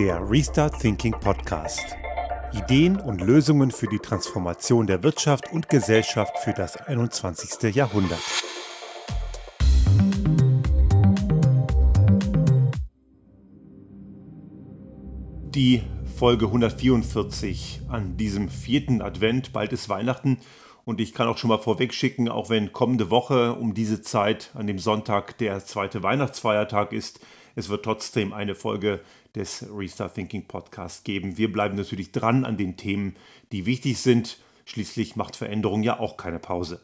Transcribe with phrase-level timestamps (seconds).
[0.00, 1.94] Der Restart Thinking Podcast.
[2.54, 7.74] Ideen und Lösungen für die Transformation der Wirtschaft und Gesellschaft für das 21.
[7.74, 8.18] Jahrhundert.
[15.50, 15.82] Die
[16.16, 20.38] Folge 144 an diesem vierten Advent, bald ist Weihnachten
[20.86, 24.50] und ich kann auch schon mal vorweg schicken, auch wenn kommende Woche um diese Zeit
[24.54, 27.20] an dem Sonntag der zweite Weihnachtsfeiertag ist,
[27.54, 29.00] es wird trotzdem eine Folge
[29.34, 31.38] des Restart Thinking Podcasts geben.
[31.38, 33.16] Wir bleiben natürlich dran an den Themen,
[33.52, 34.38] die wichtig sind.
[34.64, 36.80] Schließlich macht Veränderung ja auch keine Pause.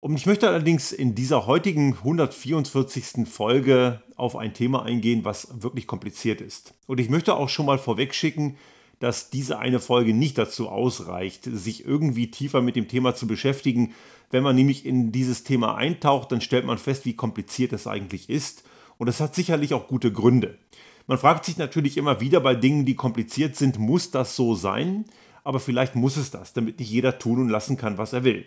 [0.00, 3.26] Und ich möchte allerdings in dieser heutigen 144.
[3.28, 6.74] Folge auf ein Thema eingehen, was wirklich kompliziert ist.
[6.86, 8.56] Und ich möchte auch schon mal vorweg schicken,
[8.98, 13.94] dass diese eine Folge nicht dazu ausreicht, sich irgendwie tiefer mit dem Thema zu beschäftigen.
[14.30, 18.30] Wenn man nämlich in dieses Thema eintaucht, dann stellt man fest, wie kompliziert es eigentlich
[18.30, 18.64] ist.
[18.98, 20.58] Und es hat sicherlich auch gute Gründe.
[21.06, 25.04] Man fragt sich natürlich immer wieder bei Dingen, die kompliziert sind, muss das so sein?
[25.44, 28.46] Aber vielleicht muss es das, damit nicht jeder tun und lassen kann, was er will.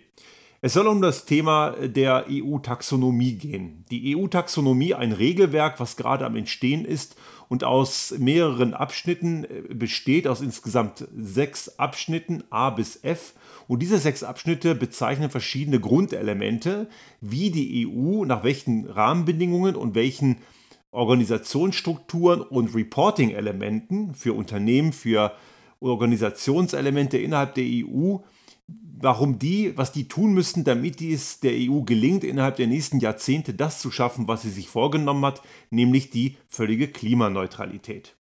[0.61, 3.85] Es soll um das Thema der EU-Taxonomie gehen.
[3.91, 7.15] Die EU-Taxonomie, ein Regelwerk, was gerade am Entstehen ist
[7.47, 13.35] und aus mehreren Abschnitten äh, besteht, aus insgesamt sechs Abschnitten A bis F.
[13.69, 16.89] Und diese sechs Abschnitte bezeichnen verschiedene Grundelemente,
[17.21, 20.39] wie die EU nach welchen Rahmenbedingungen und welchen
[20.91, 25.31] Organisationsstrukturen und Reporting-Elementen für Unternehmen, für
[25.79, 28.17] Organisationselemente innerhalb der EU
[29.01, 33.53] warum die, was die tun müssten, damit es der EU gelingt, innerhalb der nächsten Jahrzehnte
[33.53, 38.15] das zu schaffen, was sie sich vorgenommen hat, nämlich die völlige Klimaneutralität.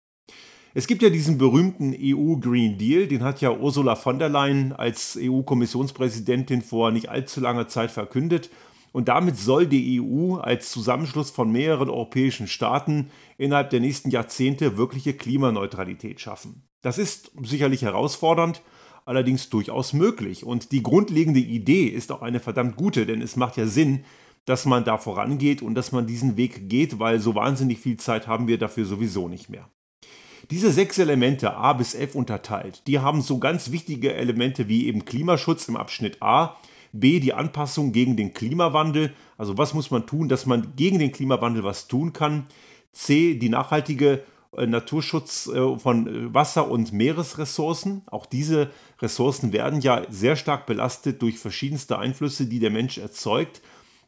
[0.73, 4.73] Es gibt ja diesen berühmten EU Green Deal, den hat ja Ursula von der Leyen
[4.73, 8.51] als EU-Kommissionspräsidentin vor nicht allzu langer Zeit verkündet.
[8.91, 14.77] Und damit soll die EU als Zusammenschluss von mehreren europäischen Staaten innerhalb der nächsten Jahrzehnte
[14.77, 16.63] wirkliche Klimaneutralität schaffen.
[16.81, 18.61] Das ist sicherlich herausfordernd,
[19.07, 20.45] allerdings durchaus möglich.
[20.45, 24.03] Und die grundlegende Idee ist auch eine verdammt gute, denn es macht ja Sinn,
[24.45, 28.27] dass man da vorangeht und dass man diesen Weg geht, weil so wahnsinnig viel Zeit
[28.27, 29.69] haben wir dafür sowieso nicht mehr.
[30.51, 35.03] Diese sechs Elemente A bis F unterteilt, die haben so ganz wichtige Elemente wie eben
[35.03, 36.55] Klimaschutz im Abschnitt A,
[36.93, 41.11] B die Anpassung gegen den Klimawandel, also was muss man tun, dass man gegen den
[41.11, 42.45] Klimawandel was tun kann,
[42.93, 44.23] C die nachhaltige
[44.55, 48.03] Naturschutz äh, von äh, Wasser- und Meeresressourcen.
[48.07, 48.71] Auch diese
[49.01, 53.61] Ressourcen werden ja sehr stark belastet durch verschiedenste Einflüsse, die der Mensch erzeugt.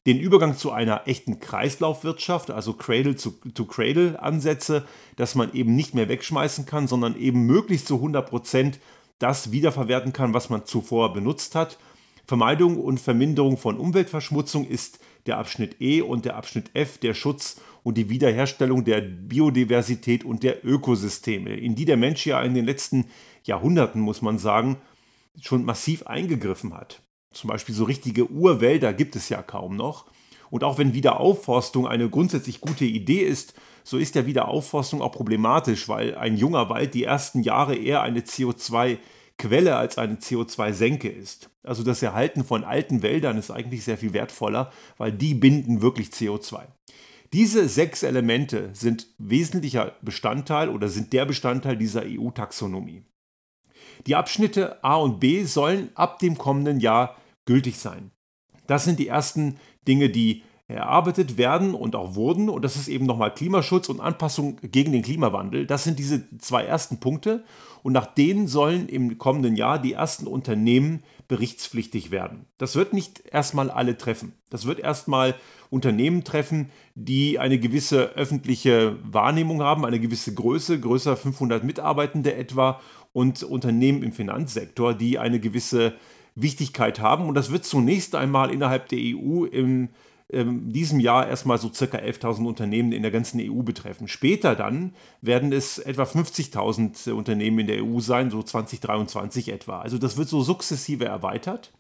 [0.06, 4.86] Den Übergang zu einer echten Kreislaufwirtschaft, also Cradle-to-Cradle-Ansätze,
[5.18, 8.80] dass man eben nicht mehr wegschmeißen kann, sondern eben möglichst zu 100 Prozent
[9.20, 11.78] das wiederverwerten kann, was man zuvor benutzt hat.
[12.26, 17.60] Vermeidung und Verminderung von Umweltverschmutzung ist der Abschnitt E und der Abschnitt F, der Schutz
[17.84, 22.66] und die Wiederherstellung der Biodiversität und der Ökosysteme, in die der Mensch ja in den
[22.66, 23.06] letzten
[23.44, 24.78] Jahrhunderten, muss man sagen,
[25.40, 27.02] schon massiv eingegriffen hat.
[27.32, 30.06] Zum Beispiel so richtige Urwälder gibt es ja kaum noch.
[30.50, 33.54] Und auch wenn Wiederaufforstung eine grundsätzlich gute Idee ist,
[33.84, 38.22] so ist ja Wiederaufforstung auch problematisch, weil ein junger Wald die ersten Jahre eher eine
[38.22, 38.98] CO2-
[39.40, 41.50] Quelle als eine CO2-Senke ist.
[41.64, 46.10] Also das Erhalten von alten Wäldern ist eigentlich sehr viel wertvoller, weil die binden wirklich
[46.10, 46.68] CO2.
[47.32, 53.04] Diese sechs Elemente sind wesentlicher Bestandteil oder sind der Bestandteil dieser EU-Taxonomie.
[54.08, 58.12] Die Abschnitte A und B sollen ab dem kommenden Jahr gültig sein.
[58.66, 60.44] Das sind die ersten Dinge, die
[60.76, 62.48] erarbeitet werden und auch wurden.
[62.48, 65.66] Und das ist eben nochmal Klimaschutz und Anpassung gegen den Klimawandel.
[65.66, 67.44] Das sind diese zwei ersten Punkte.
[67.82, 72.46] Und nach denen sollen im kommenden Jahr die ersten Unternehmen berichtspflichtig werden.
[72.58, 74.34] Das wird nicht erstmal alle treffen.
[74.50, 75.36] Das wird erstmal
[75.70, 82.80] Unternehmen treffen, die eine gewisse öffentliche Wahrnehmung haben, eine gewisse Größe, größer 500 Mitarbeitende etwa
[83.14, 85.94] und Unternehmen im Finanzsektor, die eine gewisse
[86.36, 87.28] Wichtigkeit haben.
[87.28, 89.90] Und das wird zunächst einmal innerhalb der EU im
[90.32, 94.08] ähm, diesem Jahr erstmal so circa 11.000 Unternehmen in der ganzen EU betreffen.
[94.08, 99.80] Später dann werden es etwa 50.000 Unternehmen in der EU sein, so 2023 etwa.
[99.80, 101.72] Also das wird so sukzessive erweitert.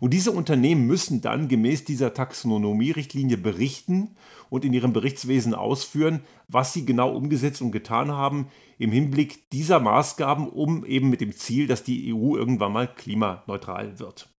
[0.00, 4.16] Und diese Unternehmen müssen dann gemäß dieser Taxonomie-Richtlinie berichten
[4.48, 9.80] und in ihrem Berichtswesen ausführen, was sie genau umgesetzt und getan haben im Hinblick dieser
[9.80, 14.30] Maßgaben, um eben mit dem Ziel, dass die EU irgendwann mal klimaneutral wird.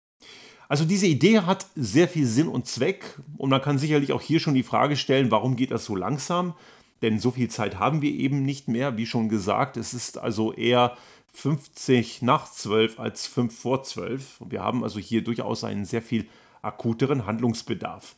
[0.70, 4.40] Also diese Idee hat sehr viel Sinn und Zweck und man kann sicherlich auch hier
[4.40, 6.54] schon die Frage stellen, warum geht das so langsam?
[7.02, 9.78] Denn so viel Zeit haben wir eben nicht mehr, wie schon gesagt.
[9.78, 10.96] Es ist also eher
[11.34, 14.42] 50 nach 12 als 5 vor 12.
[14.48, 16.28] Wir haben also hier durchaus einen sehr viel
[16.62, 18.16] akuteren Handlungsbedarf.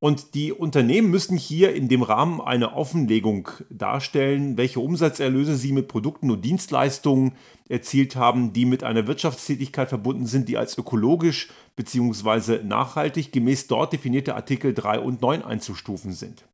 [0.00, 5.88] Und die Unternehmen müssen hier in dem Rahmen eine Offenlegung darstellen, welche Umsatzerlöse sie mit
[5.88, 7.32] Produkten und Dienstleistungen
[7.68, 12.62] erzielt haben, die mit einer Wirtschaftstätigkeit verbunden sind, die als ökologisch bzw.
[12.62, 16.46] nachhaltig gemäß dort definierte Artikel 3 und 9 einzustufen sind.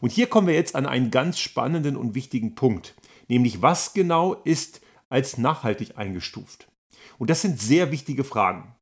[0.00, 2.94] Und hier kommen wir jetzt an einen ganz spannenden und wichtigen Punkt,
[3.26, 6.68] nämlich was genau ist als nachhaltig eingestuft?
[7.18, 8.74] Und das sind sehr wichtige Fragen.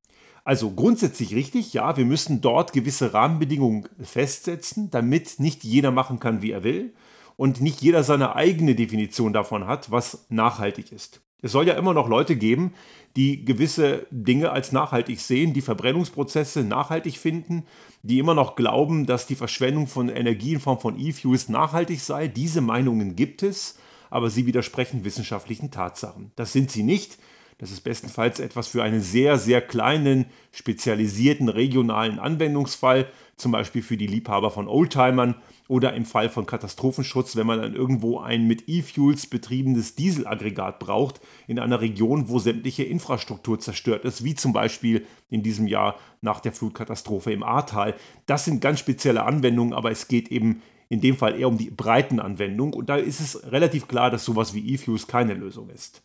[0.45, 6.43] Also grundsätzlich richtig, ja, wir müssen dort gewisse Rahmenbedingungen festsetzen, damit nicht jeder machen kann,
[6.43, 6.95] wie er will
[7.37, 11.21] und nicht jeder seine eigene Definition davon hat, was nachhaltig ist.
[11.43, 12.75] Es soll ja immer noch Leute geben,
[13.17, 17.65] die gewisse Dinge als nachhaltig sehen, die Verbrennungsprozesse nachhaltig finden,
[18.03, 22.29] die immer noch glauben, dass die Verschwendung von Energie in Form von E-Fuels nachhaltig sei.
[22.29, 23.79] Diese Meinungen gibt es,
[24.11, 26.33] aber sie widersprechen wissenschaftlichen Tatsachen.
[26.37, 27.19] Das sind sie nicht.
[27.61, 33.99] Das ist bestenfalls etwas für einen sehr, sehr kleinen, spezialisierten regionalen Anwendungsfall, zum Beispiel für
[33.99, 35.35] die Liebhaber von Oldtimern
[35.69, 41.21] oder im Fall von Katastrophenschutz, wenn man dann irgendwo ein mit E-Fuels betriebenes Dieselaggregat braucht,
[41.49, 46.41] in einer Region, wo sämtliche Infrastruktur zerstört ist, wie zum Beispiel in diesem Jahr nach
[46.41, 47.95] der Flutkatastrophe im Ahrtal.
[48.25, 51.69] Das sind ganz spezielle Anwendungen, aber es geht eben in dem Fall eher um die
[51.69, 56.03] Breitenanwendung und da ist es relativ klar, dass sowas wie E-Fuels keine Lösung ist.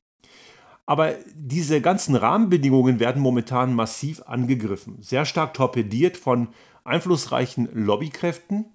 [0.85, 6.49] Aber diese ganzen Rahmenbedingungen werden momentan massiv angegriffen, sehr stark torpediert von
[6.83, 8.65] einflussreichen Lobbykräften,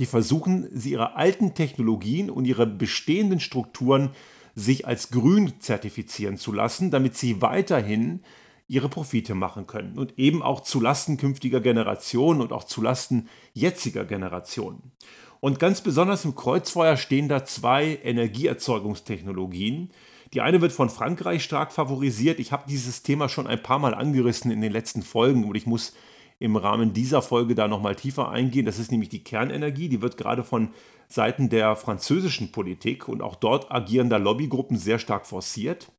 [0.00, 4.10] die versuchen, sie ihre alten Technologien und ihre bestehenden Strukturen
[4.56, 8.22] sich als grün zertifizieren zu lassen, damit sie weiterhin
[8.66, 14.92] ihre Profite machen können und eben auch zulasten künftiger Generationen und auch zulasten jetziger Generationen.
[15.40, 19.90] Und ganz besonders im Kreuzfeuer stehen da zwei Energieerzeugungstechnologien,
[20.34, 22.40] die eine wird von Frankreich stark favorisiert.
[22.40, 25.66] Ich habe dieses Thema schon ein paar Mal angerissen in den letzten Folgen und ich
[25.66, 25.94] muss
[26.40, 28.66] im Rahmen dieser Folge da nochmal tiefer eingehen.
[28.66, 29.88] Das ist nämlich die Kernenergie.
[29.88, 30.70] Die wird gerade von
[31.06, 35.92] Seiten der französischen Politik und auch dort agierender Lobbygruppen sehr stark forciert.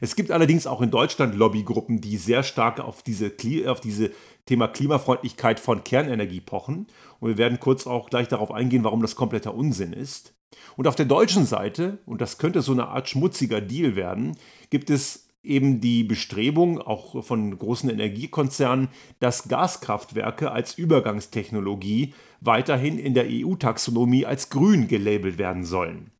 [0.00, 3.32] Es gibt allerdings auch in Deutschland Lobbygruppen, die sehr stark auf diese,
[3.66, 4.12] auf diese
[4.46, 6.86] Thema Klimafreundlichkeit von Kernenergie pochen.
[7.20, 10.37] Und wir werden kurz auch gleich darauf eingehen, warum das kompletter Unsinn ist.
[10.76, 14.36] Und auf der deutschen Seite, und das könnte so eine Art schmutziger Deal werden,
[14.70, 18.88] gibt es eben die Bestrebung, auch von großen Energiekonzernen,
[19.20, 26.10] dass Gaskraftwerke als Übergangstechnologie weiterhin in der EU-Taxonomie als grün gelabelt werden sollen.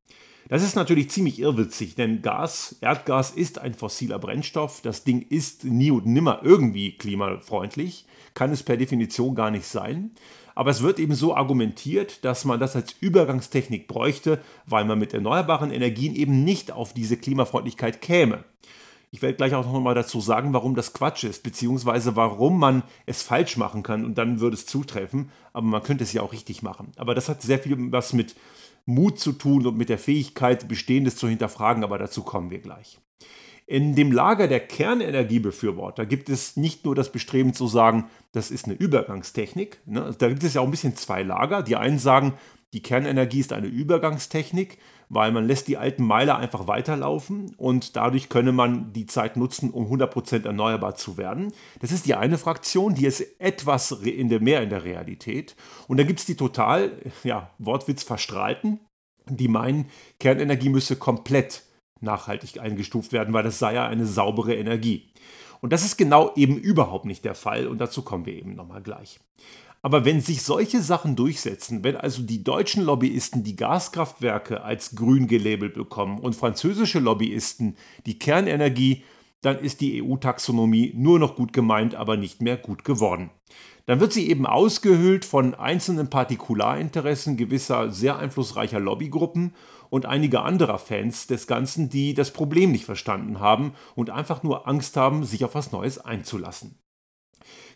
[0.48, 4.80] Das ist natürlich ziemlich irrwitzig, denn Gas, Erdgas ist ein fossiler Brennstoff.
[4.80, 10.12] Das Ding ist nie und nimmer irgendwie klimafreundlich, kann es per Definition gar nicht sein.
[10.58, 15.14] Aber es wird eben so argumentiert, dass man das als Übergangstechnik bräuchte, weil man mit
[15.14, 18.42] erneuerbaren Energien eben nicht auf diese Klimafreundlichkeit käme.
[19.12, 22.82] Ich werde gleich auch noch mal dazu sagen, warum das Quatsch ist, beziehungsweise warum man
[23.06, 26.32] es falsch machen kann und dann würde es zutreffen, aber man könnte es ja auch
[26.32, 26.90] richtig machen.
[26.96, 28.34] Aber das hat sehr viel was mit
[28.84, 32.98] Mut zu tun und mit der Fähigkeit, Bestehendes zu hinterfragen, aber dazu kommen wir gleich.
[33.70, 38.64] In dem Lager der Kernenergiebefürworter gibt es nicht nur das Bestreben zu sagen, das ist
[38.64, 39.82] eine Übergangstechnik.
[39.84, 40.16] Ne?
[40.16, 41.62] Da gibt es ja auch ein bisschen zwei Lager.
[41.62, 42.32] Die einen sagen,
[42.72, 44.78] die Kernenergie ist eine Übergangstechnik,
[45.10, 49.70] weil man lässt die alten Meiler einfach weiterlaufen und dadurch könne man die Zeit nutzen,
[49.70, 51.52] um 100% erneuerbar zu werden.
[51.80, 55.56] Das ist die eine Fraktion, die ist etwas in der, mehr in der Realität.
[55.88, 56.92] Und dann gibt es die total,
[57.22, 58.80] ja, Wortwitz verstrahlten,
[59.28, 61.67] die meinen, Kernenergie müsse komplett
[62.00, 65.10] nachhaltig eingestuft werden, weil das sei ja eine saubere Energie.
[65.60, 68.82] Und das ist genau eben überhaupt nicht der Fall und dazu kommen wir eben nochmal
[68.82, 69.20] gleich.
[69.80, 75.28] Aber wenn sich solche Sachen durchsetzen, wenn also die deutschen Lobbyisten die Gaskraftwerke als grün
[75.28, 79.04] gelabelt bekommen und französische Lobbyisten die Kernenergie,
[79.40, 83.30] dann ist die EU-Taxonomie nur noch gut gemeint, aber nicht mehr gut geworden.
[83.86, 89.54] Dann wird sie eben ausgehöhlt von einzelnen Partikularinteressen gewisser sehr einflussreicher Lobbygruppen
[89.90, 94.68] und einiger anderer Fans des Ganzen, die das Problem nicht verstanden haben und einfach nur
[94.68, 96.78] Angst haben, sich auf was Neues einzulassen.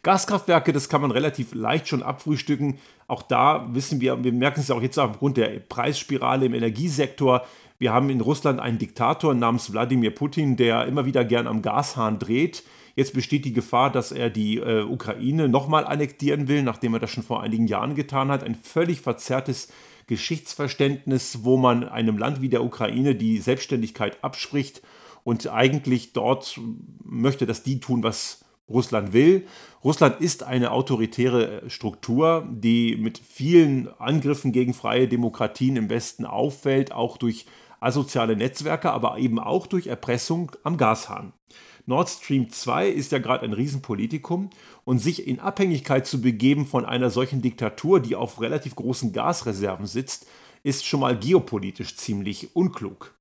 [0.02, 2.78] Gaskraftwerke, das kann man relativ leicht schon abfrühstücken.
[3.06, 7.46] Auch da wissen wir, wir merken es auch jetzt aufgrund der Preisspirale im Energiesektor.
[7.78, 12.18] Wir haben in Russland einen Diktator namens Wladimir Putin, der immer wieder gern am Gashahn
[12.18, 12.64] dreht.
[12.94, 17.10] Jetzt besteht die Gefahr, dass er die äh, Ukraine nochmal annektieren will, nachdem er das
[17.10, 18.42] schon vor einigen Jahren getan hat.
[18.42, 19.68] Ein völlig verzerrtes
[20.06, 24.82] Geschichtsverständnis, wo man einem Land wie der Ukraine die Selbstständigkeit abspricht
[25.24, 26.60] und eigentlich dort
[27.04, 29.46] möchte, dass die tun, was Russland will.
[29.84, 36.92] Russland ist eine autoritäre Struktur, die mit vielen Angriffen gegen freie Demokratien im Westen auffällt,
[36.92, 37.46] auch durch
[37.80, 41.32] asoziale Netzwerke, aber eben auch durch Erpressung am Gashahn.
[41.86, 44.50] Nord Stream 2 ist ja gerade ein Riesenpolitikum
[44.84, 49.86] und sich in Abhängigkeit zu begeben von einer solchen Diktatur, die auf relativ großen Gasreserven
[49.86, 50.26] sitzt,
[50.62, 53.14] ist schon mal geopolitisch ziemlich unklug.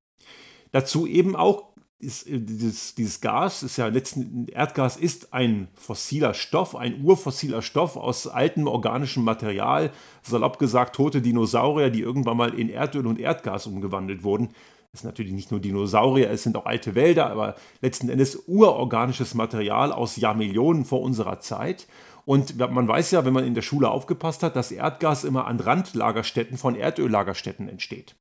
[0.71, 6.33] Dazu eben auch ist, äh, dieses, dieses Gas ist ja letzten Erdgas ist ein fossiler
[6.33, 9.91] Stoff, ein urfossiler Stoff aus altem organischem Material,
[10.23, 14.49] salopp gesagt tote Dinosaurier, die irgendwann mal in Erdöl und Erdgas umgewandelt wurden.
[14.93, 19.35] Es sind natürlich nicht nur Dinosaurier, es sind auch alte Wälder, aber letzten Endes urorganisches
[19.35, 21.87] Material aus Jahrmillionen vor unserer Zeit.
[22.25, 25.61] Und man weiß ja, wenn man in der Schule aufgepasst hat, dass Erdgas immer an
[25.61, 28.15] Randlagerstätten von Erdöllagerstätten entsteht.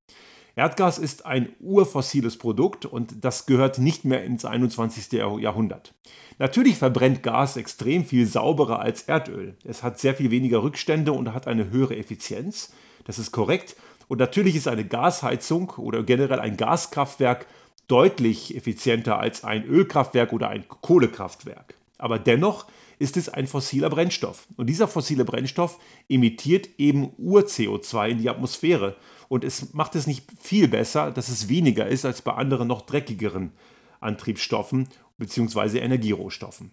[0.55, 5.13] Erdgas ist ein urfossiles Produkt und das gehört nicht mehr ins 21.
[5.13, 5.95] Jahrhundert.
[6.39, 9.57] Natürlich verbrennt Gas extrem viel sauberer als Erdöl.
[9.65, 12.73] Es hat sehr viel weniger Rückstände und hat eine höhere Effizienz.
[13.05, 13.77] Das ist korrekt.
[14.11, 17.47] Und natürlich ist eine Gasheizung oder generell ein Gaskraftwerk
[17.87, 21.75] deutlich effizienter als ein Ölkraftwerk oder ein Kohlekraftwerk.
[21.97, 22.67] Aber dennoch
[22.99, 24.49] ist es ein fossiler Brennstoff.
[24.57, 28.97] Und dieser fossile Brennstoff emittiert eben Ur-CO2 in die Atmosphäre.
[29.29, 32.83] Und es macht es nicht viel besser, dass es weniger ist als bei anderen noch
[32.83, 33.53] dreckigeren
[34.01, 34.89] Antriebsstoffen
[35.19, 35.79] bzw.
[35.79, 36.73] Energierohstoffen.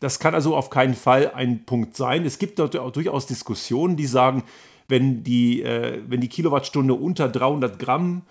[0.00, 2.26] Das kann also auf keinen Fall ein Punkt sein.
[2.26, 4.42] Es gibt durchaus Diskussionen, die sagen,
[4.88, 8.22] wenn die, äh, wenn die Kilowattstunde unter 300 Gramm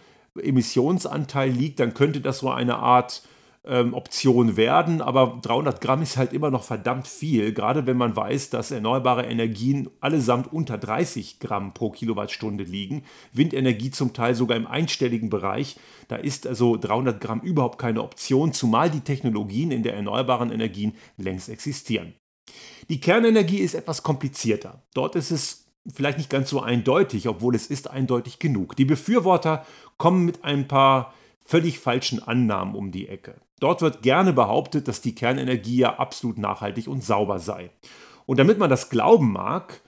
[0.41, 3.24] Emissionsanteil liegt, dann könnte das so eine Art
[3.65, 8.15] ähm, Option werden, aber 300 Gramm ist halt immer noch verdammt viel, gerade wenn man
[8.15, 14.57] weiß, dass erneuerbare Energien allesamt unter 30 Gramm pro Kilowattstunde liegen, Windenergie zum Teil sogar
[14.57, 15.77] im einstelligen Bereich.
[16.10, 20.93] Da ist also 300 Gramm überhaupt keine Option, zumal die Technologien in der erneuerbaren Energien
[21.17, 22.15] längst existieren.
[22.89, 24.83] Die Kernenergie ist etwas komplizierter.
[24.93, 28.75] Dort ist es vielleicht nicht ganz so eindeutig, obwohl es ist eindeutig genug.
[28.75, 29.66] Die Befürworter
[29.98, 31.13] kommen mit ein paar
[31.46, 33.36] völlig falschen Annahmen um die Ecke.
[33.60, 37.70] Dort wird gerne behauptet, dass die Kernenergie ja absolut nachhaltig und sauber sei.
[38.25, 39.82] Und damit man das glauben mag,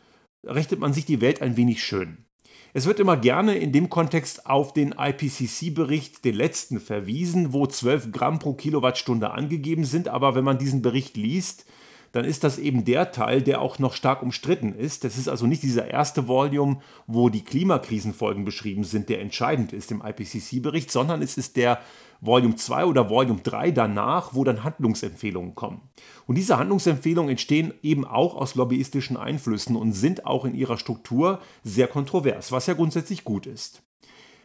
[0.44, 2.25] rechnet man sich die Welt ein wenig schön.
[2.74, 8.12] Es wird immer gerne in dem Kontext auf den IPCC-Bericht, den letzten, verwiesen, wo 12
[8.12, 10.10] Gramm pro Kilowattstunde angegeben sind.
[10.10, 11.66] Aber wenn man diesen Bericht liest,
[12.15, 15.03] dann ist das eben der Teil, der auch noch stark umstritten ist.
[15.03, 19.91] Das ist also nicht dieser erste Volume, wo die Klimakrisenfolgen beschrieben sind, der entscheidend ist
[19.91, 21.81] im IPCC-Bericht, sondern es ist der
[22.22, 25.81] Volume 2 oder Volume 3 danach, wo dann Handlungsempfehlungen kommen.
[26.25, 31.41] Und diese Handlungsempfehlungen entstehen eben auch aus lobbyistischen Einflüssen und sind auch in ihrer Struktur
[31.65, 33.84] sehr kontrovers, was ja grundsätzlich gut ist.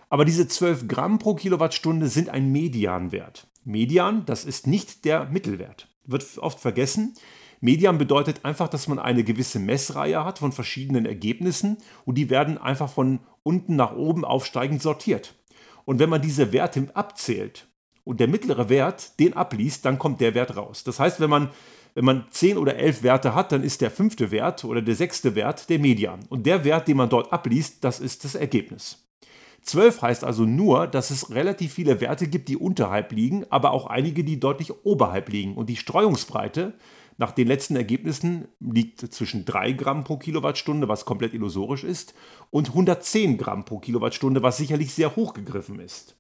[0.09, 3.47] Aber diese 12 Gramm pro Kilowattstunde sind ein Medianwert.
[3.63, 5.87] Median, das ist nicht der Mittelwert.
[6.05, 7.15] Wird oft vergessen.
[7.61, 12.59] Median bedeutet einfach, dass man eine gewisse Messreihe hat von verschiedenen Ergebnissen und die werden
[12.59, 15.35] einfach von unten nach oben aufsteigend sortiert.
[15.85, 17.67] Und wenn man diese Werte abzählt
[18.05, 20.85] und der mittlere Wert den abliest, dann kommt der Wert raus.
[20.85, 21.51] Das heißt, wenn man
[21.95, 25.35] wenn man 10 oder 11 Werte hat, dann ist der fünfte Wert oder der sechste
[25.35, 26.21] Wert der Median.
[26.29, 29.09] Und der Wert, den man dort abliest, das ist das Ergebnis.
[29.63, 33.87] 12 heißt also nur, dass es relativ viele Werte gibt, die unterhalb liegen, aber auch
[33.87, 35.55] einige, die deutlich oberhalb liegen.
[35.55, 36.75] Und die Streuungsbreite
[37.21, 42.15] nach den letzten Ergebnissen liegt zwischen 3 Gramm pro Kilowattstunde, was komplett illusorisch ist,
[42.49, 46.17] und 110 Gramm pro Kilowattstunde, was sicherlich sehr hoch gegriffen ist.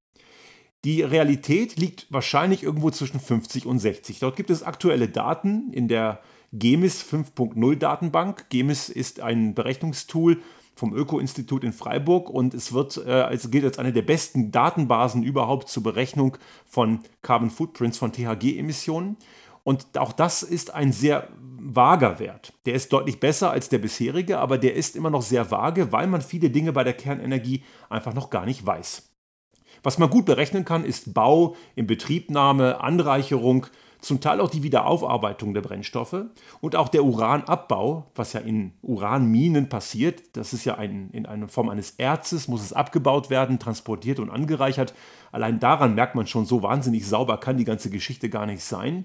[0.84, 4.18] Die Realität liegt wahrscheinlich irgendwo zwischen 50 und 60.
[4.18, 6.20] Dort gibt es aktuelle Daten in der
[6.52, 8.50] GEMIS 5.0 Datenbank.
[8.50, 10.42] GEMIS ist ein Berechnungstool
[10.74, 15.22] vom Öko-Institut in Freiburg und es wird, äh, also gilt als eine der besten Datenbasen
[15.22, 19.16] überhaupt zur Berechnung von Carbon Footprints von THG-Emissionen.
[19.70, 22.52] Und auch das ist ein sehr vager Wert.
[22.66, 26.08] Der ist deutlich besser als der bisherige, aber der ist immer noch sehr vage, weil
[26.08, 29.08] man viele Dinge bei der Kernenergie einfach noch gar nicht weiß.
[29.84, 33.68] Was man gut berechnen kann, ist Bau, Inbetriebnahme, Anreicherung,
[34.00, 36.24] zum Teil auch die Wiederaufarbeitung der Brennstoffe
[36.60, 40.36] und auch der Uranabbau, was ja in Uranminen passiert.
[40.36, 44.30] Das ist ja ein, in einer Form eines Erzes, muss es abgebaut werden, transportiert und
[44.30, 44.94] angereichert.
[45.30, 49.04] Allein daran merkt man schon, so wahnsinnig sauber kann die ganze Geschichte gar nicht sein.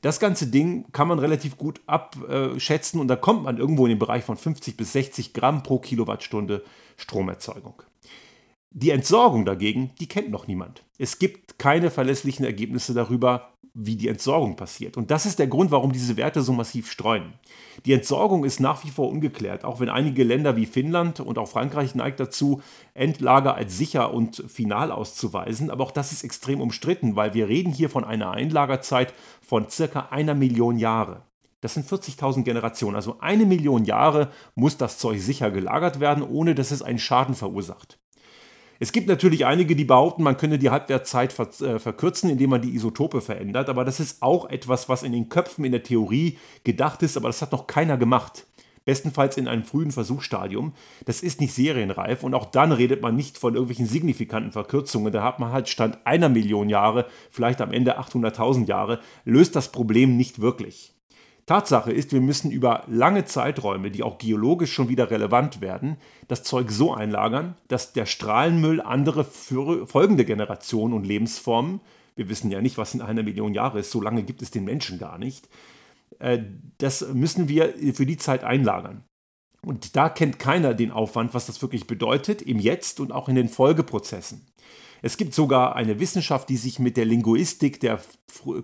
[0.00, 3.98] Das ganze Ding kann man relativ gut abschätzen und da kommt man irgendwo in den
[3.98, 6.64] Bereich von 50 bis 60 Gramm pro Kilowattstunde
[6.96, 7.82] Stromerzeugung.
[8.70, 10.84] Die Entsorgung dagegen, die kennt noch niemand.
[10.96, 14.96] Es gibt keine verlässlichen Ergebnisse darüber, wie die Entsorgung passiert.
[14.96, 17.34] Und das ist der Grund, warum diese Werte so massiv streuen.
[17.86, 21.48] Die Entsorgung ist nach wie vor ungeklärt, auch wenn einige Länder wie Finnland und auch
[21.48, 22.60] Frankreich neigt dazu,
[22.94, 25.70] Endlager als sicher und final auszuweisen.
[25.70, 30.08] Aber auch das ist extrem umstritten, weil wir reden hier von einer Einlagerzeit von circa
[30.10, 31.22] einer Million Jahre.
[31.60, 32.96] Das sind 40.000 Generationen.
[32.96, 37.34] Also eine Million Jahre muss das Zeug sicher gelagert werden, ohne dass es einen Schaden
[37.34, 37.99] verursacht.
[38.82, 42.74] Es gibt natürlich einige, die behaupten, man könne die Halbwertszeit äh, verkürzen, indem man die
[42.74, 47.02] Isotope verändert, aber das ist auch etwas, was in den Köpfen in der Theorie gedacht
[47.02, 48.46] ist, aber das hat noch keiner gemacht.
[48.86, 50.72] Bestenfalls in einem frühen Versuchsstadium.
[51.04, 55.12] Das ist nicht serienreif und auch dann redet man nicht von irgendwelchen signifikanten Verkürzungen.
[55.12, 59.70] Da hat man halt Stand einer Million Jahre, vielleicht am Ende 800.000 Jahre, löst das
[59.70, 60.94] Problem nicht wirklich.
[61.50, 65.96] Tatsache ist, wir müssen über lange Zeiträume, die auch geologisch schon wieder relevant werden,
[66.28, 71.80] das Zeug so einlagern, dass der Strahlenmüll andere folgende Generationen und Lebensformen,
[72.14, 74.64] wir wissen ja nicht, was in einer Million Jahre ist, so lange gibt es den
[74.64, 75.48] Menschen gar nicht,
[76.20, 76.38] äh,
[76.78, 79.02] das müssen wir für die Zeit einlagern.
[79.66, 83.34] Und da kennt keiner den Aufwand, was das wirklich bedeutet, im Jetzt und auch in
[83.34, 84.46] den Folgeprozessen.
[85.02, 88.00] Es gibt sogar eine Wissenschaft, die sich mit der Linguistik der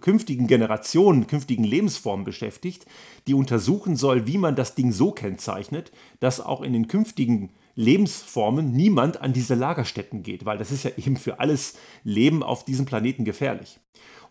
[0.00, 2.86] künftigen Generationen, künftigen Lebensformen beschäftigt,
[3.26, 8.72] die untersuchen soll, wie man das Ding so kennzeichnet, dass auch in den künftigen Lebensformen
[8.72, 11.74] niemand an diese Lagerstätten geht, weil das ist ja eben für alles
[12.04, 13.78] Leben auf diesem Planeten gefährlich.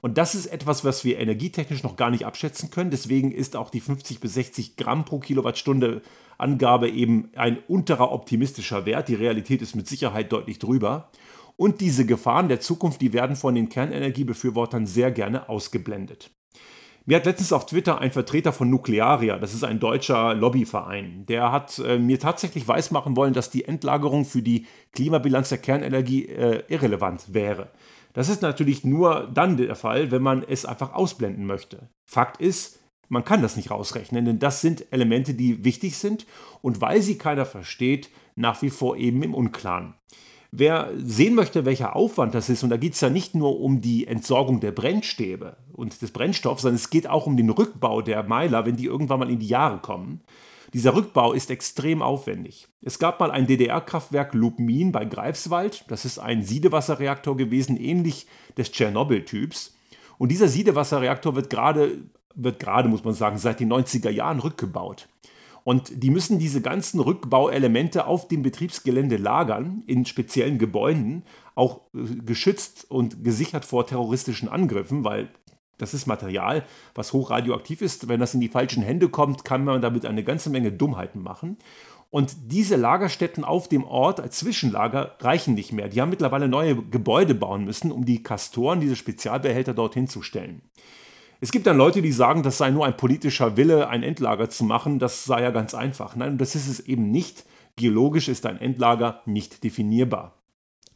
[0.01, 2.91] Und das ist etwas, was wir energietechnisch noch gar nicht abschätzen können.
[2.91, 6.01] Deswegen ist auch die 50 bis 60 Gramm pro Kilowattstunde
[6.37, 9.07] Angabe eben ein unterer optimistischer Wert.
[9.07, 11.09] Die Realität ist mit Sicherheit deutlich drüber.
[11.57, 16.31] Und diese Gefahren der Zukunft, die werden von den Kernenergiebefürwortern sehr gerne ausgeblendet.
[17.07, 21.51] Mir hat letztens auf Twitter ein Vertreter von Nuklearia, das ist ein deutscher Lobbyverein, der
[21.51, 26.63] hat äh, mir tatsächlich weismachen wollen, dass die Endlagerung für die Klimabilanz der Kernenergie äh,
[26.67, 27.69] irrelevant wäre.
[28.13, 31.89] Das ist natürlich nur dann der Fall, wenn man es einfach ausblenden möchte.
[32.09, 36.25] Fakt ist, man kann das nicht rausrechnen, denn das sind Elemente, die wichtig sind
[36.63, 39.93] und weil sie keiner versteht, nach wie vor eben im Unklaren.
[40.57, 43.81] Wer sehen möchte, welcher Aufwand das ist, und da geht es ja nicht nur um
[43.81, 48.23] die Entsorgung der Brennstäbe und des Brennstoffs, sondern es geht auch um den Rückbau der
[48.23, 50.21] Meiler, wenn die irgendwann mal in die Jahre kommen.
[50.73, 52.69] Dieser Rückbau ist extrem aufwendig.
[52.81, 55.83] Es gab mal ein DDR-Kraftwerk Lubmin bei Greifswald.
[55.89, 58.25] Das ist ein Siedewasserreaktor gewesen, ähnlich
[58.57, 59.75] des Tschernobyl-Typs.
[60.17, 61.97] Und dieser Siedewasserreaktor wird gerade,
[62.33, 65.09] wird gerade, muss man sagen, seit den 90er Jahren rückgebaut.
[65.65, 71.23] Und die müssen diese ganzen Rückbauelemente auf dem Betriebsgelände lagern, in speziellen Gebäuden,
[71.55, 75.29] auch äh, geschützt und gesichert vor terroristischen Angriffen, weil
[75.79, 76.63] das ist Material,
[76.93, 78.07] was hochradioaktiv ist.
[78.07, 81.57] Wenn das in die falschen Hände kommt, kann man damit eine ganze Menge Dummheiten machen.
[82.11, 85.89] Und diese Lagerstätten auf dem Ort als Zwischenlager reichen nicht mehr.
[85.89, 90.61] Die haben mittlerweile neue Gebäude bauen müssen, um die Kastoren, diese Spezialbehälter dorthin zu stellen.
[91.41, 94.63] Es gibt dann Leute, die sagen, das sei nur ein politischer Wille, ein Endlager zu
[94.63, 94.99] machen.
[94.99, 96.15] Das sei ja ganz einfach.
[96.15, 97.45] Nein, das ist es eben nicht.
[97.75, 100.33] Geologisch ist ein Endlager nicht definierbar.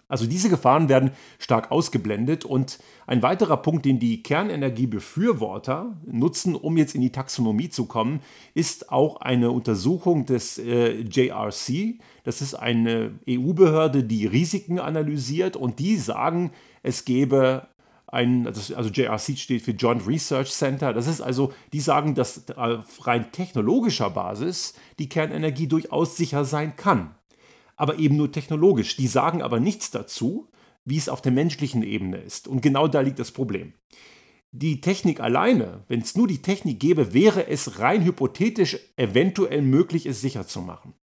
[0.10, 6.78] Also diese Gefahren werden stark ausgeblendet und ein weiterer Punkt, den die Kernenergiebefürworter nutzen, um
[6.78, 8.22] jetzt in die Taxonomie zu kommen,
[8.56, 12.00] ist auch eine Untersuchung des äh, JRC.
[12.24, 17.68] Das ist eine EU-Behörde, die Risiken analysiert und die sagen, es gebe
[18.12, 20.94] ein, also JRC steht für Joint Research Center.
[20.94, 26.76] Das ist also, die sagen, dass auf rein technologischer Basis die Kernenergie durchaus sicher sein
[26.76, 27.16] kann.
[27.76, 28.98] Aber eben nur technologisch.
[28.98, 30.50] Die sagen aber nichts dazu,
[30.86, 32.48] wie es auf der menschlichen Ebene ist.
[32.48, 33.74] Und genau da liegt das Problem.
[34.52, 40.08] Die Technik alleine, wenn es nur die Technik gäbe, wäre es rein hypothetisch eventuell möglich,
[40.08, 40.96] es sicher zu machen.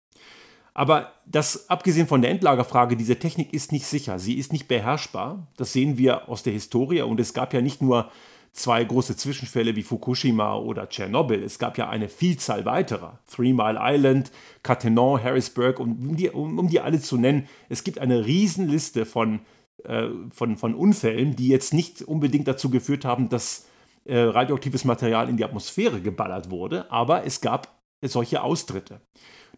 [0.79, 5.47] Aber das, abgesehen von der Endlagerfrage, diese Technik ist nicht sicher, sie ist nicht beherrschbar.
[5.57, 8.11] Das sehen wir aus der Historie und es gab ja nicht nur
[8.53, 11.43] zwei große Zwischenfälle wie Fukushima oder Tschernobyl.
[11.43, 13.21] Es gab ja eine Vielzahl weiterer.
[13.27, 14.31] Three Mile Island,
[14.63, 17.49] Cattenom, Harrisburg, um die, um, um die alle zu nennen.
[17.71, 19.41] Es gibt eine Riesenliste von,
[19.85, 23.65] äh, von, von Unfällen, die jetzt nicht unbedingt dazu geführt haben, dass
[24.05, 29.01] äh, radioaktives Material in die Atmosphäre geballert wurde, aber es gab solche Austritte.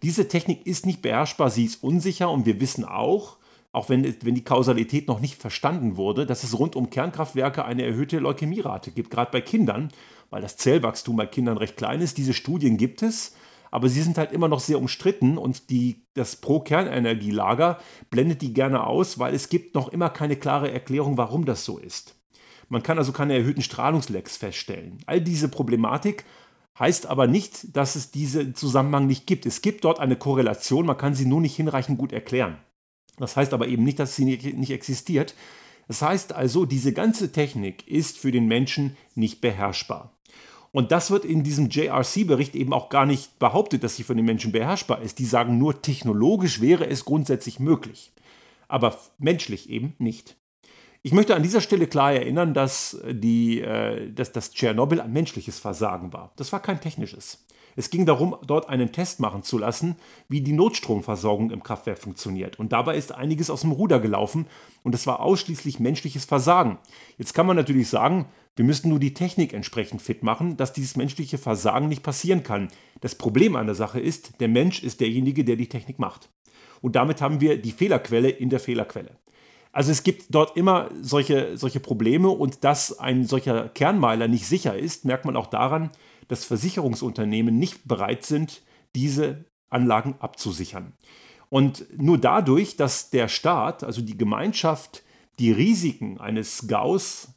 [0.03, 3.37] Diese Technik ist nicht beherrschbar, sie ist unsicher und wir wissen auch,
[3.73, 7.85] auch wenn, wenn die Kausalität noch nicht verstanden wurde, dass es rund um Kernkraftwerke eine
[7.85, 9.91] erhöhte Leukämierate gibt, gerade bei Kindern,
[10.31, 12.17] weil das Zellwachstum bei Kindern recht klein ist.
[12.17, 13.35] Diese Studien gibt es,
[13.71, 17.79] aber sie sind halt immer noch sehr umstritten und die, das Pro-Kernenergielager
[18.11, 21.79] blendet die gerne aus, weil es gibt noch immer keine klare Erklärung, warum das so
[21.79, 22.15] ist.
[22.69, 24.99] Man kann also keine erhöhten Strahlungslecks feststellen.
[25.07, 26.25] All diese Problematik
[26.79, 29.47] heißt aber nicht, dass es diesen Zusammenhang nicht gibt.
[29.47, 32.59] Es gibt dort eine Korrelation, man kann sie nur nicht hinreichend gut erklären.
[33.17, 35.35] Das heißt aber eben nicht, dass sie nicht existiert.
[35.89, 40.13] Das heißt also, diese ganze Technik ist für den Menschen nicht beherrschbar.
[40.71, 44.27] Und das wird in diesem JRC-Bericht eben auch gar nicht behauptet, dass sie für den
[44.27, 45.19] Menschen beherrschbar ist.
[45.19, 48.13] Die sagen nur, technologisch wäre es grundsätzlich möglich,
[48.69, 50.37] aber menschlich eben nicht.
[51.03, 55.59] Ich möchte an dieser Stelle klar erinnern, dass, die, äh, dass das Tschernobyl ein menschliches
[55.59, 56.33] Versagen war.
[56.37, 57.45] Das war kein technisches.
[57.77, 59.95] Es ging darum, dort einen Test machen zu lassen,
[60.29, 62.59] wie die Notstromversorgung im Kraftwerk funktioniert.
[62.59, 64.47] Und dabei ist einiges aus dem Ruder gelaufen
[64.83, 66.79] und es war ausschließlich menschliches Versagen.
[67.19, 70.97] Jetzt kann man natürlich sagen, wir müssen nur die Technik entsprechend fit machen, dass dieses
[70.97, 72.67] menschliche Versagen nicht passieren kann.
[73.01, 76.31] Das Problem an der Sache ist, der Mensch ist derjenige, der die Technik macht.
[76.81, 79.17] Und damit haben wir die Fehlerquelle in der Fehlerquelle.
[79.73, 84.77] Also es gibt dort immer solche, solche Probleme und dass ein solcher Kernmeiler nicht sicher
[84.77, 85.91] ist, merkt man auch daran,
[86.29, 88.63] dass Versicherungsunternehmen nicht bereit sind,
[88.95, 90.93] diese Anlagen abzusichern.
[91.51, 95.03] Und nur dadurch, dass der Staat, also die Gemeinschaft,
[95.39, 97.29] die Risiken eines Gaus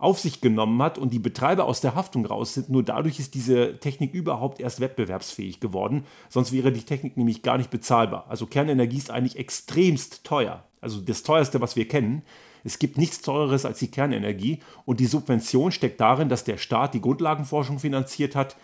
[0.00, 2.70] auf sich genommen hat und die Betreiber aus der Haftung raus sind.
[2.70, 6.04] Nur dadurch ist diese Technik überhaupt erst wettbewerbsfähig geworden.
[6.30, 8.24] Sonst wäre die Technik nämlich gar nicht bezahlbar.
[8.28, 10.64] Also Kernenergie ist eigentlich extremst teuer.
[10.80, 12.22] Also das teuerste, was wir kennen.
[12.64, 16.94] Es gibt nichts teureres als die Kernenergie und die Subvention steckt darin, dass der Staat
[16.94, 18.56] die Grundlagenforschung finanziert hat,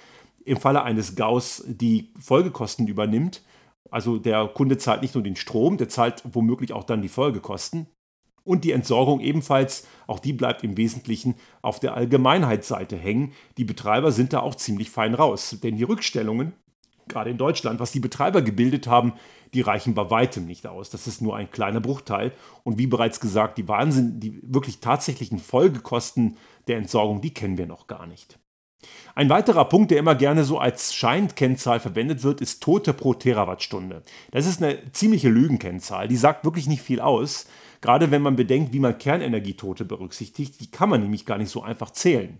[0.44, 3.42] im Falle eines Gaus die Folgekosten übernimmt.
[3.90, 7.86] Also der Kunde zahlt nicht nur den Strom, der zahlt womöglich auch dann die Folgekosten.
[8.44, 13.32] Und die Entsorgung ebenfalls, auch die bleibt im Wesentlichen auf der Allgemeinheitsseite hängen.
[13.58, 16.52] Die Betreiber sind da auch ziemlich fein raus, denn die Rückstellungen,
[17.08, 19.14] gerade in Deutschland, was die Betreiber gebildet haben,
[19.54, 20.90] die reichen bei weitem nicht aus.
[20.90, 22.32] Das ist nur ein kleiner Bruchteil.
[22.64, 26.36] Und wie bereits gesagt, die Wahnsinn, die wirklich tatsächlichen Folgekosten
[26.68, 28.38] der Entsorgung, die kennen wir noch gar nicht.
[29.14, 34.02] Ein weiterer Punkt, der immer gerne so als Scheinkennzahl verwendet wird, ist Tote pro Terawattstunde.
[34.30, 37.46] Das ist eine ziemliche Lügenkennzahl, die sagt wirklich nicht viel aus.
[37.80, 41.62] Gerade wenn man bedenkt, wie man Kernenergietote berücksichtigt, die kann man nämlich gar nicht so
[41.62, 42.38] einfach zählen.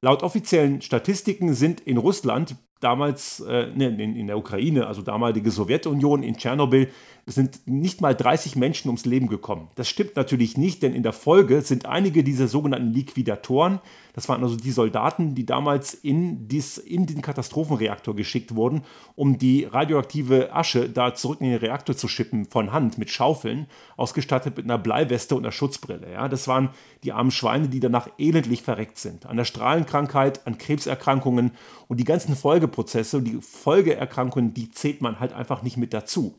[0.00, 5.50] Laut offiziellen Statistiken sind in Russland damals, äh, ne, in, in der Ukraine, also damalige
[5.50, 6.88] Sowjetunion, in Tschernobyl,
[7.26, 9.68] sind nicht mal 30 Menschen ums Leben gekommen.
[9.76, 13.80] Das stimmt natürlich nicht, denn in der Folge sind einige dieser sogenannten Liquidatoren,
[14.14, 18.82] das waren also die Soldaten, die damals in, dies, in den Katastrophenreaktor geschickt wurden,
[19.14, 23.66] um die radioaktive Asche da zurück in den Reaktor zu schippen, von Hand mit Schaufeln,
[23.96, 26.12] ausgestattet mit einer Bleiweste und einer Schutzbrille.
[26.12, 26.70] Ja, das waren
[27.04, 29.24] die armen Schweine, die danach elendlich verreckt sind.
[29.26, 31.52] An der Strahlenkrankheit, an Krebserkrankungen
[31.88, 36.34] und die ganzen Folgeprozesse und die Folgeerkrankungen, die zählt man halt einfach nicht mit dazu.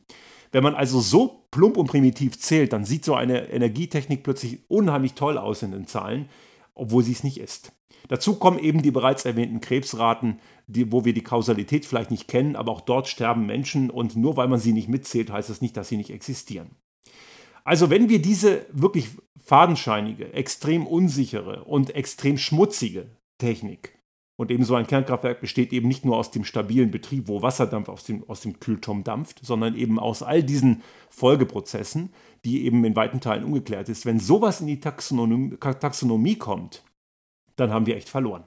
[0.53, 5.15] Wenn man also so plump und primitiv zählt, dann sieht so eine Energietechnik plötzlich unheimlich
[5.15, 6.29] toll aus in den Zahlen,
[6.75, 7.73] obwohl sie es nicht ist.
[8.07, 12.55] Dazu kommen eben die bereits erwähnten Krebsraten, die, wo wir die Kausalität vielleicht nicht kennen,
[12.55, 15.75] aber auch dort sterben Menschen und nur weil man sie nicht mitzählt, heißt das nicht,
[15.75, 16.69] dass sie nicht existieren.
[17.63, 19.09] Also wenn wir diese wirklich
[19.43, 23.97] fadenscheinige, extrem unsichere und extrem schmutzige Technik
[24.35, 27.89] und eben so ein Kernkraftwerk besteht eben nicht nur aus dem stabilen Betrieb, wo Wasserdampf
[27.89, 32.09] aus dem, aus dem Kühlturm dampft, sondern eben aus all diesen Folgeprozessen,
[32.43, 34.05] die eben in weiten Teilen ungeklärt ist.
[34.05, 36.83] Wenn sowas in die Taxonomie, Taxonomie kommt,
[37.55, 38.43] dann haben wir echt verloren.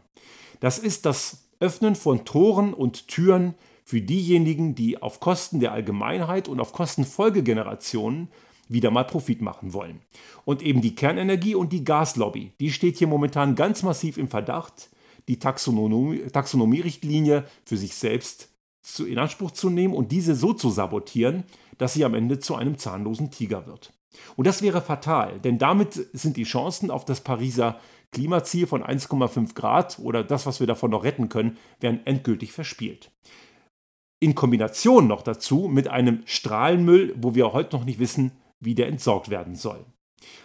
[0.59, 6.49] Das ist das Öffnen von Toren und Türen für diejenigen, die auf Kosten der Allgemeinheit
[6.49, 8.29] und auf Kosten Folgegenerationen
[8.69, 10.01] wieder mal Profit machen wollen.
[10.45, 14.91] Und eben die Kernenergie und die Gaslobby, die steht hier momentan ganz massiv im Verdacht,
[15.29, 18.51] die Taxonomie, Taxonomierichtlinie für sich selbst
[18.83, 21.45] zu, in Anspruch zu nehmen und diese so zu sabotieren,
[21.79, 23.93] dass sie am Ende zu einem zahnlosen Tiger wird.
[24.37, 27.79] Und das wäre fatal, denn damit sind die Chancen auf das Pariser
[28.13, 33.11] Klimaziel von 1,5 Grad oder das, was wir davon noch retten können, werden endgültig verspielt.
[34.21, 38.89] In Kombination noch dazu mit einem Strahlenmüll, wo wir heute noch nicht wissen, wie der
[38.89, 39.85] entsorgt werden soll.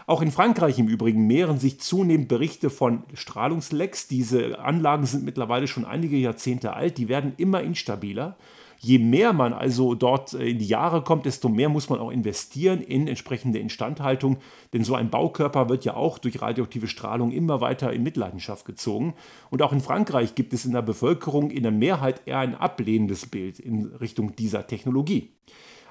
[0.06, 4.08] Auch in Frankreich im Übrigen mehren sich zunehmend Berichte von Strahlungslecks.
[4.08, 8.38] Diese Anlagen sind mittlerweile schon einige Jahrzehnte alt, die werden immer instabiler.
[8.84, 12.10] Je mehr man also dort äh, in die Jahre kommt, desto mehr muss man auch
[12.10, 14.38] investieren in entsprechende Instandhaltung,
[14.74, 19.14] denn so ein Baukörper wird ja auch durch radioaktive Strahlung immer weiter in Mitleidenschaft gezogen.
[19.52, 23.28] Und auch in Frankreich gibt es in der Bevölkerung in der Mehrheit eher ein ablehnendes
[23.28, 25.30] Bild in Richtung dieser Technologie.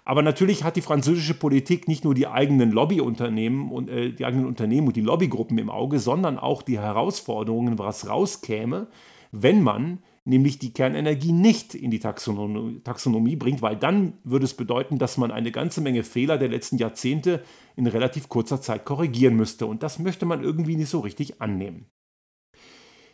[0.04, 4.46] Aber natürlich hat die französische Politik nicht nur die eigenen Lobbyunternehmen und äh, die eigenen
[4.46, 8.88] Unternehmen und die Lobbygruppen im Auge, sondern auch die Herausforderungen, was rauskäme,
[9.32, 14.54] wenn man nämlich die Kernenergie nicht in die Taxonomie, Taxonomie bringt, weil dann würde es
[14.54, 17.42] bedeuten, dass man eine ganze Menge Fehler der letzten Jahrzehnte
[17.76, 19.66] in relativ kurzer Zeit korrigieren müsste.
[19.66, 21.86] Und das möchte man irgendwie nicht so richtig annehmen.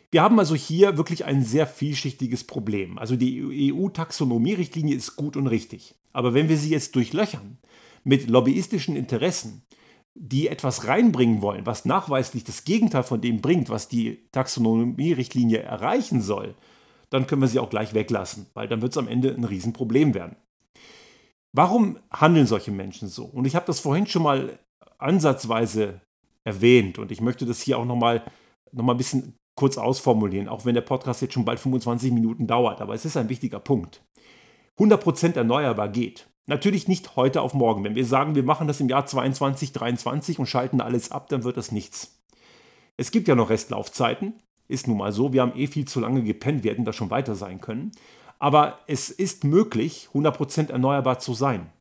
[0.09, 2.97] Wir haben also hier wirklich ein sehr vielschichtiges Problem.
[2.97, 5.95] Also die EU-Taxonomie-Richtlinie ist gut und richtig.
[6.13, 7.57] Aber wenn wir sie jetzt durchlöchern
[8.03, 9.63] mit lobbyistischen Interessen,
[10.15, 16.21] die etwas reinbringen wollen, was nachweislich das Gegenteil von dem bringt, was die Taxonomie-Richtlinie erreichen
[16.21, 16.55] soll,
[17.09, 20.13] dann können wir sie auch gleich weglassen, weil dann wird es am Ende ein Riesenproblem
[20.13, 20.37] werden.
[21.53, 23.25] Warum handeln solche Menschen so?
[23.25, 24.59] Und ich habe das vorhin schon mal
[24.97, 26.01] ansatzweise
[26.43, 28.23] erwähnt und ich möchte das hier auch nochmal
[28.71, 32.47] noch mal ein bisschen kurz ausformulieren, auch wenn der Podcast jetzt schon bald 25 Minuten
[32.47, 34.01] dauert, aber es ist ein wichtiger Punkt.
[34.77, 36.29] 100% erneuerbar geht.
[36.45, 37.83] Natürlich nicht heute auf morgen.
[37.83, 41.43] Wenn wir sagen, wir machen das im Jahr 22, 23 und schalten alles ab, dann
[41.43, 42.23] wird das nichts.
[42.95, 44.33] Es gibt ja noch Restlaufzeiten.
[44.69, 47.09] Ist nun mal so, wir haben eh viel zu lange gepennt, wir hätten da schon
[47.09, 47.91] weiter sein können.
[48.39, 51.71] Aber es ist möglich, 100% erneuerbar zu sein.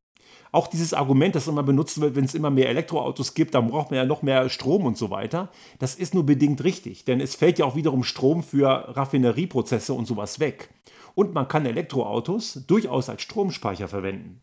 [0.57, 3.91] Auch dieses Argument, das immer benutzt wird, wenn es immer mehr Elektroautos gibt, dann braucht
[3.91, 7.35] man ja noch mehr Strom und so weiter, das ist nur bedingt richtig, denn es
[7.35, 8.67] fällt ja auch wiederum Strom für
[8.97, 10.71] Raffinerieprozesse und sowas weg.
[11.15, 14.41] Und man kann Elektroautos durchaus als Stromspeicher verwenden.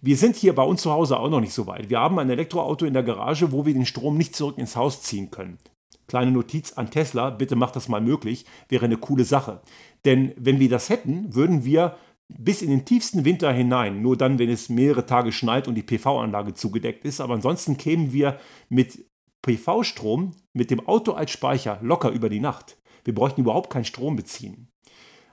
[0.00, 1.90] Wir sind hier bei uns zu Hause auch noch nicht so weit.
[1.90, 5.02] Wir haben ein Elektroauto in der Garage, wo wir den Strom nicht zurück ins Haus
[5.02, 5.58] ziehen können.
[6.06, 9.60] Kleine Notiz an Tesla, bitte macht das mal möglich, wäre eine coole Sache.
[10.04, 11.96] Denn wenn wir das hätten, würden wir
[12.28, 15.82] bis in den tiefsten Winter hinein, nur dann, wenn es mehrere Tage schneit und die
[15.82, 18.38] PV-Anlage zugedeckt ist, aber ansonsten kämen wir
[18.68, 19.06] mit
[19.42, 22.76] PV-Strom, mit dem Auto als Speicher locker über die Nacht.
[23.04, 24.68] Wir bräuchten überhaupt keinen Strom beziehen.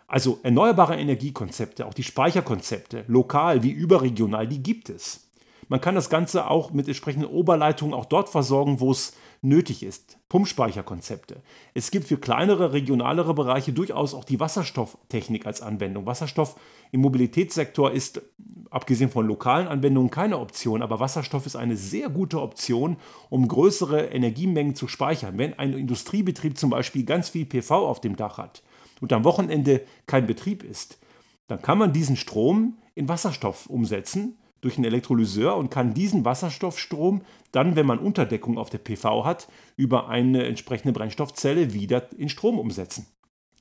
[0.08, 5.25] Also erneuerbare Energiekonzepte, auch die Speicherkonzepte, lokal wie überregional, die gibt es.
[5.68, 10.18] Man kann das Ganze auch mit entsprechenden Oberleitungen auch dort versorgen, wo es nötig ist.
[10.30, 11.42] Pumpspeicherkonzepte.
[11.74, 16.06] Es gibt für kleinere, regionalere Bereiche durchaus auch die Wasserstofftechnik als Anwendung.
[16.06, 16.56] Wasserstoff
[16.92, 18.22] im Mobilitätssektor ist,
[18.70, 22.98] abgesehen von lokalen Anwendungen, keine Option, aber Wasserstoff ist eine sehr gute Option,
[23.30, 25.38] um größere Energiemengen zu speichern.
[25.38, 28.62] Wenn ein Industriebetrieb zum Beispiel ganz viel PV auf dem Dach hat
[29.02, 31.00] und am Wochenende kein Betrieb ist,
[31.48, 37.22] dann kann man diesen Strom in Wasserstoff umsetzen durch einen Elektrolyseur und kann diesen Wasserstoffstrom
[37.52, 39.48] dann, wenn man Unterdeckung auf der PV hat,
[39.78, 43.06] über eine entsprechende Brennstoffzelle wieder in Strom umsetzen.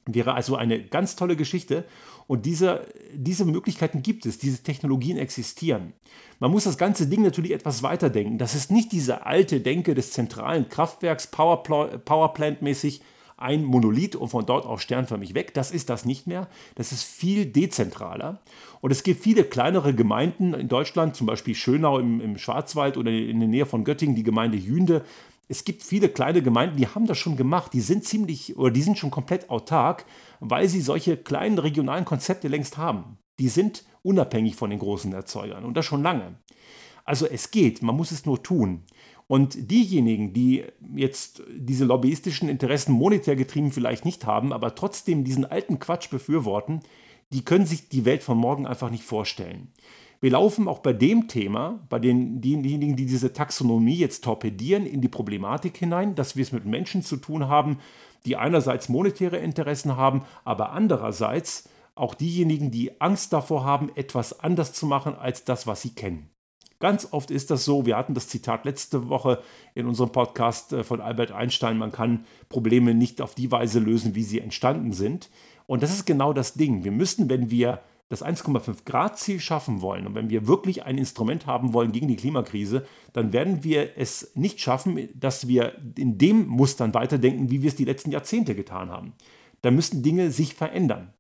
[0.07, 1.85] Wäre also eine ganz tolle Geschichte
[2.27, 5.93] und diese, diese Möglichkeiten gibt es, diese Technologien existieren.
[6.40, 8.38] Man muss das ganze Ding natürlich etwas weiterdenken.
[8.38, 13.03] Das ist nicht diese alte Denke des zentralen Kraftwerks, Powerplant-mäßig,
[13.45, 15.53] ein Monolith und von dort aus sternförmig weg.
[15.53, 16.49] Das ist das nicht mehr.
[16.75, 18.41] Das ist viel dezentraler.
[18.81, 23.11] Und es gibt viele kleinere Gemeinden in Deutschland, zum Beispiel Schönau im, im Schwarzwald oder
[23.11, 25.05] in der Nähe von Göttingen, die Gemeinde Jünde.
[25.47, 27.75] Es gibt viele kleine Gemeinden, die haben das schon gemacht.
[27.75, 30.07] Die sind ziemlich oder die sind schon komplett autark,
[30.41, 33.19] weil sie solche kleinen regionalen Konzepte längst haben.
[33.39, 36.37] Die sind unabhängig von den großen Erzeugern und das schon lange.
[37.05, 38.85] Also es geht, man muss es nur tun.
[39.27, 45.47] Und diejenigen, die jetzt diese lobbyistischen Interessen monetär getrieben vielleicht nicht haben, aber trotzdem diesen
[45.47, 46.81] alten Quatsch befürworten,
[47.31, 49.73] die können sich die Welt von morgen einfach nicht vorstellen.
[50.21, 55.01] Wir laufen auch bei dem Thema, bei den, denjenigen, die diese Taxonomie jetzt torpedieren, in
[55.01, 57.79] die Problematik hinein, dass wir es mit Menschen zu tun haben,
[58.25, 64.73] die einerseits monetäre Interessen haben, aber andererseits auch diejenigen, die Angst davor haben, etwas anders
[64.73, 66.31] zu machen als das, was sie kennen.
[66.85, 69.40] Ganz oft ist das so, wir hatten das Zitat letzte Woche
[69.75, 74.14] in unserem Podcast äh, von Albert Einstein, man kann Probleme nicht auf die Weise lösen,
[74.14, 75.31] wie sie entstanden sind.
[75.66, 76.85] Und das ist genau das Ding.
[76.85, 80.99] Wir müssen, wenn wir das 1,5 Grad Ziel schaffen wollen und wenn wir wirklich ein
[80.99, 86.18] Instrument haben wollen gegen die Klimakrise, dann werden wir es nicht schaffen, dass wir in
[86.18, 89.14] dem Mustern weiterdenken, wie wir es die letzten Jahrzehnte getan haben.
[89.62, 91.14] Da müssen Dinge sich verändern.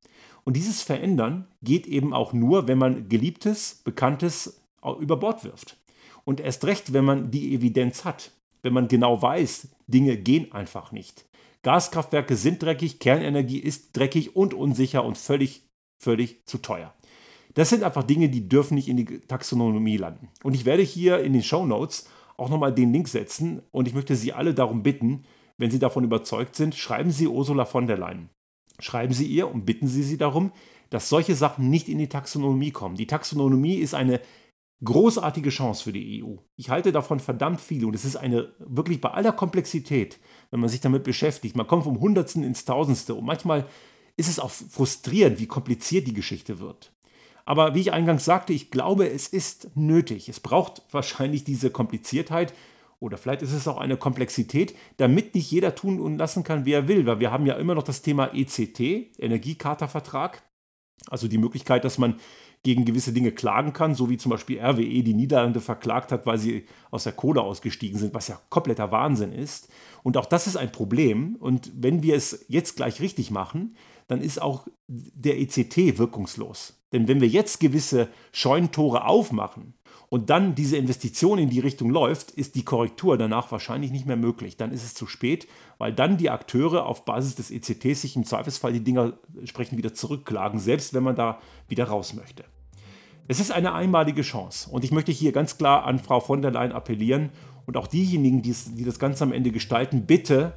[0.44, 4.60] Und dieses Verändern geht eben auch nur, wenn man Geliebtes, Bekanntes,
[5.00, 5.76] über Bord wirft.
[6.24, 10.92] Und erst recht, wenn man die Evidenz hat, wenn man genau weiß, Dinge gehen einfach
[10.92, 11.26] nicht.
[11.62, 15.66] Gaskraftwerke sind dreckig, Kernenergie ist dreckig und unsicher und völlig,
[15.98, 16.94] völlig zu teuer.
[17.54, 20.28] Das sind einfach Dinge, die dürfen nicht in die Taxonomie landen.
[20.42, 23.94] Und ich werde hier in den Show Notes auch nochmal den Link setzen und ich
[23.94, 25.24] möchte Sie alle darum bitten,
[25.56, 28.28] wenn Sie davon überzeugt sind, schreiben Sie Ursula von der Leyen.
[28.80, 30.50] Schreiben Sie ihr und bitten Sie sie darum,
[30.90, 32.96] dass solche Sachen nicht in die Taxonomie kommen.
[32.96, 34.20] Die Taxonomie ist eine
[34.82, 36.36] großartige Chance für die EU.
[36.56, 40.18] Ich halte davon verdammt viel und es ist eine wirklich bei aller Komplexität,
[40.50, 41.56] wenn man sich damit beschäftigt.
[41.56, 43.66] Man kommt vom Hundertsten ins Tausendste und manchmal
[44.16, 46.92] ist es auch frustrierend, wie kompliziert die Geschichte wird.
[47.44, 50.28] Aber wie ich eingangs sagte, ich glaube, es ist nötig.
[50.28, 52.54] Es braucht wahrscheinlich diese Kompliziertheit
[53.00, 56.72] oder vielleicht ist es auch eine Komplexität, damit nicht jeder tun und lassen kann, wie
[56.72, 57.04] er will.
[57.06, 58.80] Weil wir haben ja immer noch das Thema ECT,
[59.18, 60.42] Energiecharta-Vertrag.
[61.10, 62.18] Also die Möglichkeit, dass man
[62.64, 66.38] gegen gewisse Dinge klagen kann, so wie zum Beispiel RWE die Niederlande verklagt hat, weil
[66.38, 69.68] sie aus der Kohle ausgestiegen sind, was ja kompletter Wahnsinn ist.
[70.02, 71.36] Und auch das ist ein Problem.
[71.36, 73.76] Und wenn wir es jetzt gleich richtig machen,
[74.08, 76.80] dann ist auch der ECT wirkungslos.
[76.92, 79.74] Denn wenn wir jetzt gewisse Scheunentore aufmachen
[80.08, 84.16] und dann diese Investition in die Richtung läuft, ist die Korrektur danach wahrscheinlich nicht mehr
[84.16, 84.56] möglich.
[84.56, 88.24] Dann ist es zu spät, weil dann die Akteure auf Basis des ECTs sich im
[88.24, 92.44] Zweifelsfall die Dinger entsprechend wieder zurückklagen, selbst wenn man da wieder raus möchte.
[93.26, 96.50] Es ist eine einmalige Chance und ich möchte hier ganz klar an Frau von der
[96.50, 97.30] Leyen appellieren
[97.64, 100.52] und auch diejenigen, die, das Ganze am Ende gestalten, bitte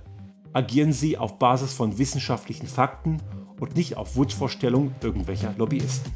[0.53, 3.21] Agieren Sie auf Basis von wissenschaftlichen Fakten
[3.59, 6.11] und nicht auf Wunschvorstellungen irgendwelcher Lobbyisten.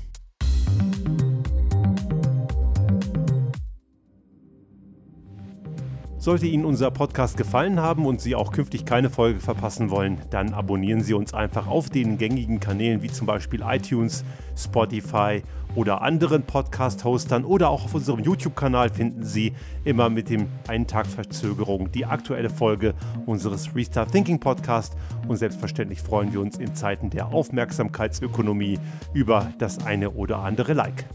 [6.17, 10.53] Sollte Ihnen unser Podcast gefallen haben und Sie auch künftig keine Folge verpassen wollen, dann
[10.53, 14.23] abonnieren Sie uns einfach auf den gängigen Kanälen wie zum Beispiel iTunes,
[14.55, 15.41] Spotify
[15.75, 19.53] oder anderen Podcast-Hostern oder auch auf unserem YouTube-Kanal finden Sie
[19.83, 22.93] immer mit dem einen Tag Verzögerung die aktuelle Folge
[23.25, 24.95] unseres Restart Thinking Podcast
[25.27, 28.79] und selbstverständlich freuen wir uns in Zeiten der Aufmerksamkeitsökonomie
[29.13, 31.05] über das eine oder andere Like.